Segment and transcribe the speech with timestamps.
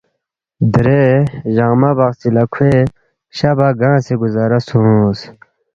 [0.71, 1.03] دیرے
[1.55, 2.75] جقما بقچی لہ کھوے
[3.37, 5.19] شہ بہ گنگسے گُزارہ سونگس